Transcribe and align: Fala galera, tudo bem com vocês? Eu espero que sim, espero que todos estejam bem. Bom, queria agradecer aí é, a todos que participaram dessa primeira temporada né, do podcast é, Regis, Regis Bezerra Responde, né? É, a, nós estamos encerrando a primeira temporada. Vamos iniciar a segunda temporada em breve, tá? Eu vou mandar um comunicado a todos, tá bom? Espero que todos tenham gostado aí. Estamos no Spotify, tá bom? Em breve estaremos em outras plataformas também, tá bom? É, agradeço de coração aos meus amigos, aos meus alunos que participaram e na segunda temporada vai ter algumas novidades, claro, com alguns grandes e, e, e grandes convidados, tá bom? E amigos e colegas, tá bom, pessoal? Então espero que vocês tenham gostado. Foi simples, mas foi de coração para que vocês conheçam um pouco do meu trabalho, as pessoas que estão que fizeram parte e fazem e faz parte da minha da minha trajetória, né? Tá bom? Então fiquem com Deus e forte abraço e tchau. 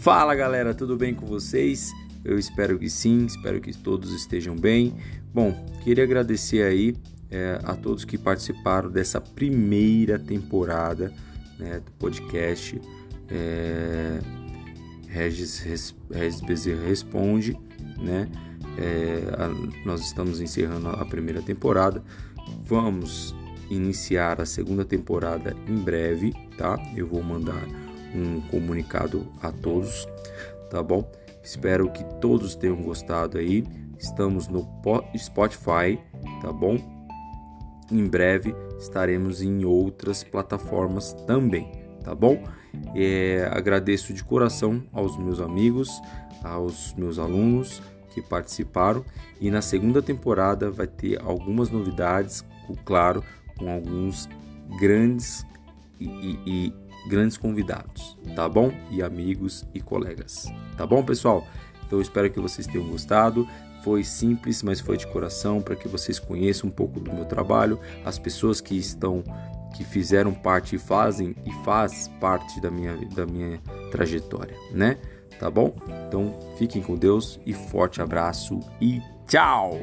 Fala 0.00 0.34
galera, 0.34 0.72
tudo 0.72 0.96
bem 0.96 1.14
com 1.14 1.26
vocês? 1.26 1.92
Eu 2.24 2.38
espero 2.38 2.78
que 2.78 2.88
sim, 2.88 3.26
espero 3.26 3.60
que 3.60 3.76
todos 3.76 4.14
estejam 4.14 4.56
bem. 4.56 4.94
Bom, 5.30 5.52
queria 5.84 6.04
agradecer 6.04 6.62
aí 6.62 6.96
é, 7.30 7.58
a 7.62 7.76
todos 7.76 8.06
que 8.06 8.16
participaram 8.16 8.90
dessa 8.90 9.20
primeira 9.20 10.18
temporada 10.18 11.12
né, 11.58 11.80
do 11.80 11.92
podcast 11.98 12.80
é, 13.28 14.20
Regis, 15.06 15.58
Regis 16.10 16.40
Bezerra 16.40 16.82
Responde, 16.86 17.54
né? 17.98 18.26
É, 18.78 19.22
a, 19.36 19.48
nós 19.84 20.00
estamos 20.00 20.40
encerrando 20.40 20.88
a 20.88 21.04
primeira 21.04 21.42
temporada. 21.42 22.02
Vamos 22.64 23.34
iniciar 23.68 24.40
a 24.40 24.46
segunda 24.46 24.82
temporada 24.82 25.54
em 25.68 25.76
breve, 25.76 26.32
tá? 26.56 26.78
Eu 26.96 27.06
vou 27.06 27.22
mandar 27.22 27.62
um 28.14 28.40
comunicado 28.42 29.26
a 29.42 29.52
todos, 29.52 30.06
tá 30.70 30.82
bom? 30.82 31.10
Espero 31.42 31.90
que 31.90 32.04
todos 32.20 32.54
tenham 32.54 32.76
gostado 32.82 33.38
aí. 33.38 33.64
Estamos 33.98 34.48
no 34.48 34.66
Spotify, 35.16 35.98
tá 36.40 36.52
bom? 36.52 36.76
Em 37.90 38.06
breve 38.06 38.54
estaremos 38.78 39.42
em 39.42 39.64
outras 39.64 40.24
plataformas 40.24 41.12
também, 41.26 41.70
tá 42.02 42.14
bom? 42.14 42.42
É, 42.94 43.48
agradeço 43.52 44.12
de 44.14 44.22
coração 44.22 44.82
aos 44.92 45.18
meus 45.18 45.40
amigos, 45.40 46.00
aos 46.42 46.94
meus 46.94 47.18
alunos 47.18 47.82
que 48.14 48.22
participaram 48.22 49.04
e 49.40 49.50
na 49.50 49.62
segunda 49.62 50.02
temporada 50.02 50.70
vai 50.70 50.86
ter 50.86 51.20
algumas 51.20 51.70
novidades, 51.70 52.44
claro, 52.84 53.22
com 53.58 53.70
alguns 53.70 54.28
grandes 54.78 55.44
e, 55.98 56.06
e, 56.06 56.38
e 56.46 56.74
grandes 57.08 57.36
convidados, 57.36 58.16
tá 58.34 58.48
bom? 58.48 58.72
E 58.90 59.02
amigos 59.02 59.66
e 59.74 59.80
colegas, 59.80 60.46
tá 60.76 60.86
bom, 60.86 61.02
pessoal? 61.02 61.46
Então 61.86 62.00
espero 62.00 62.30
que 62.30 62.40
vocês 62.40 62.66
tenham 62.66 62.86
gostado. 62.86 63.48
Foi 63.82 64.04
simples, 64.04 64.62
mas 64.62 64.78
foi 64.78 64.96
de 64.96 65.06
coração 65.06 65.60
para 65.62 65.74
que 65.74 65.88
vocês 65.88 66.18
conheçam 66.18 66.68
um 66.68 66.72
pouco 66.72 67.00
do 67.00 67.12
meu 67.12 67.24
trabalho, 67.24 67.80
as 68.04 68.18
pessoas 68.18 68.60
que 68.60 68.76
estão 68.76 69.24
que 69.74 69.84
fizeram 69.84 70.34
parte 70.34 70.76
e 70.76 70.78
fazem 70.78 71.34
e 71.46 71.52
faz 71.64 72.08
parte 72.20 72.60
da 72.60 72.70
minha 72.70 72.96
da 73.14 73.24
minha 73.24 73.58
trajetória, 73.90 74.54
né? 74.72 74.98
Tá 75.38 75.50
bom? 75.50 75.74
Então 76.06 76.38
fiquem 76.58 76.82
com 76.82 76.96
Deus 76.96 77.40
e 77.46 77.54
forte 77.54 78.02
abraço 78.02 78.60
e 78.80 79.00
tchau. 79.26 79.80